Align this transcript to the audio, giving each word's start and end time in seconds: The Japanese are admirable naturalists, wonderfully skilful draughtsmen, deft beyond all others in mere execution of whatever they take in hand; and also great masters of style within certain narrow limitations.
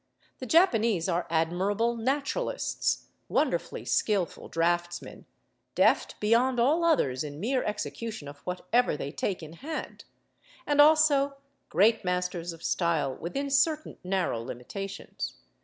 The 0.39 0.47
Japanese 0.47 1.07
are 1.07 1.27
admirable 1.29 1.95
naturalists, 1.95 3.05
wonderfully 3.29 3.85
skilful 3.85 4.47
draughtsmen, 4.49 5.27
deft 5.75 6.19
beyond 6.19 6.59
all 6.59 6.83
others 6.83 7.23
in 7.23 7.39
mere 7.39 7.63
execution 7.63 8.27
of 8.27 8.39
whatever 8.39 8.97
they 8.97 9.11
take 9.11 9.43
in 9.43 9.53
hand; 9.53 10.05
and 10.65 10.81
also 10.81 11.35
great 11.69 12.03
masters 12.03 12.51
of 12.51 12.63
style 12.63 13.13
within 13.13 13.51
certain 13.51 13.99
narrow 14.03 14.41
limitations. 14.41 15.35